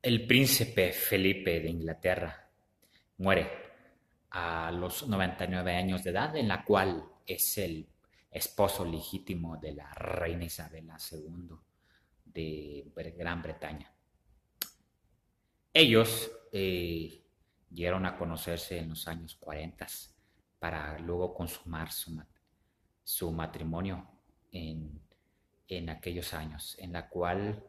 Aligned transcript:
El 0.00 0.28
príncipe 0.28 0.92
Felipe 0.92 1.58
de 1.58 1.70
Inglaterra 1.70 2.48
muere 3.16 3.50
a 4.30 4.70
los 4.70 5.08
99 5.08 5.74
años 5.74 6.04
de 6.04 6.10
edad, 6.10 6.36
en 6.36 6.46
la 6.46 6.64
cual 6.64 7.04
es 7.26 7.58
el 7.58 7.88
esposo 8.30 8.84
legítimo 8.84 9.56
de 9.56 9.74
la 9.74 9.92
reina 9.94 10.44
Isabela 10.44 10.96
II 11.10 11.50
de 12.24 13.12
Gran 13.16 13.42
Bretaña. 13.42 13.92
Ellos 15.74 16.30
eh, 16.52 17.24
llegaron 17.68 18.06
a 18.06 18.16
conocerse 18.16 18.78
en 18.78 18.90
los 18.90 19.08
años 19.08 19.34
40 19.34 19.84
para 20.60 20.96
luego 21.00 21.34
consumar 21.34 21.88
su, 21.90 23.32
matrimonio 23.32 24.08
en, 24.52 25.00
aquellos 25.90 26.34
años, 26.34 26.76
en 26.78 26.92
la 26.92 27.08
cual 27.08 27.64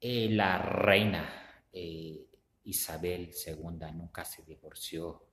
eh, 0.00 0.28
la 0.30 0.58
reina 0.58 1.43
eh, 1.74 2.24
Isabel 2.64 3.30
II 3.46 3.92
nunca 3.94 4.24
se 4.24 4.42
divorció 4.44 5.26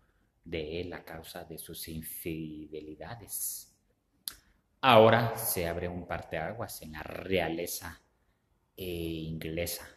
de 0.44 0.81
él 0.81 0.91
a 0.94 1.05
causa 1.05 1.45
de 1.45 1.58
sus 1.58 1.88
infidelidades. 1.88 3.73
Ahora 4.81 5.38
se 5.38 5.67
abre 5.67 5.88
un 5.88 6.08
parteaguas 6.08 6.81
en 6.81 6.94
la 6.94 7.04
realeza 7.04 8.02
eh, 8.76 8.84
inglesa, 8.84 9.88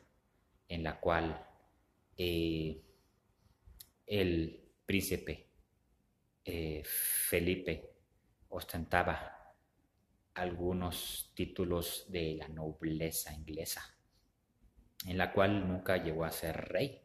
en 0.69 0.85
la 0.85 1.01
cual 1.01 1.49
el 2.17 2.85
príncipe 4.85 5.49
eh, 6.45 6.83
Felipe 6.85 7.95
ostentaba 8.51 9.57
algunos 10.35 11.33
títulos 11.35 12.05
de 12.11 12.35
la 12.35 12.49
nobleza 12.49 13.33
inglesa, 13.33 13.94
en 15.05 15.19
la 15.19 15.33
cual 15.33 15.67
nunca 15.69 15.97
llegó 15.97 16.25
a 16.25 16.31
ser 16.31 16.69
rey, 16.69 17.01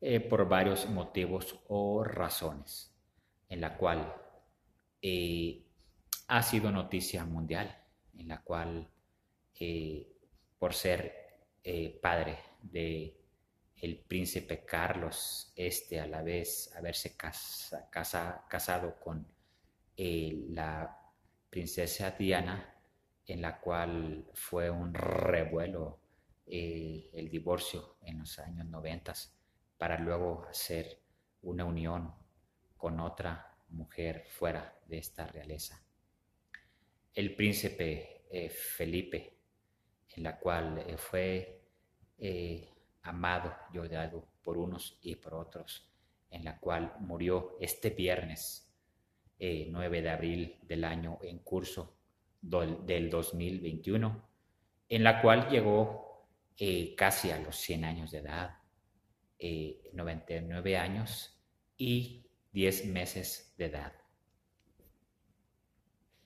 eh, 0.00 0.20
por 0.20 0.48
varios 0.48 0.88
motivos 0.88 1.58
o 1.68 2.04
razones, 2.04 2.94
en 3.48 3.60
la 3.60 3.76
cual 3.76 4.14
eh, 5.02 5.64
ha 6.28 6.42
sido 6.42 6.70
noticia 6.70 7.24
mundial, 7.24 7.76
en 8.16 8.28
la 8.28 8.42
cual 8.42 8.88
por 10.58 10.72
ser 10.72 11.12
padre 12.00 12.38
de 12.62 13.18
el 13.80 13.98
príncipe 13.98 14.64
Carlos, 14.64 15.52
este 15.54 16.00
a 16.00 16.06
la 16.06 16.22
vez 16.22 16.72
haberse 16.76 17.16
casado 17.16 18.96
con 19.00 19.26
eh, 19.96 20.46
la 20.50 20.96
princesa 21.48 22.10
Diana, 22.12 22.74
en 23.26 23.42
la 23.42 23.60
cual 23.60 24.26
fue 24.34 24.70
un 24.70 24.94
revuelo 24.94 26.00
eh, 26.50 27.10
el 27.12 27.28
divorcio 27.28 27.96
en 28.02 28.20
los 28.20 28.38
años 28.38 28.66
noventas, 28.66 29.36
para 29.76 29.98
luego 29.98 30.44
hacer 30.48 31.00
una 31.42 31.64
unión 31.64 32.14
con 32.76 33.00
otra 33.00 33.56
mujer 33.68 34.26
fuera 34.28 34.78
de 34.86 34.98
esta 34.98 35.26
realeza. 35.26 35.82
El 37.14 37.34
príncipe 37.34 38.24
eh, 38.30 38.48
Felipe, 38.48 39.38
en 40.16 40.22
la 40.22 40.38
cual 40.38 40.84
fue 40.96 41.54
amado 43.02 43.54
y 43.72 43.78
odiado 43.78 44.26
por 44.42 44.58
unos 44.58 44.98
y 45.02 45.14
por 45.14 45.34
otros, 45.34 45.88
en 46.30 46.44
la 46.44 46.58
cual 46.58 46.94
murió 47.00 47.56
este 47.60 47.90
viernes 47.90 48.68
9 49.38 49.98
eh, 49.98 50.02
de 50.02 50.10
abril 50.10 50.58
del 50.62 50.84
año 50.84 51.18
en 51.22 51.38
curso 51.38 51.96
del 52.40 53.10
2021, 53.10 54.28
en 54.88 55.04
la 55.04 55.20
cual 55.22 55.48
llegó 55.48 56.07
eh, 56.58 56.94
casi 56.96 57.30
a 57.30 57.38
los 57.38 57.56
100 57.56 57.84
años 57.84 58.10
de 58.10 58.18
edad, 58.18 58.58
99 59.92 60.72
eh, 60.72 60.76
años 60.76 61.40
y 61.76 62.26
10 62.52 62.86
meses 62.86 63.54
de 63.56 63.66
edad. 63.66 63.92